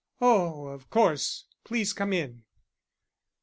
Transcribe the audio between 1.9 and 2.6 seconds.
come in."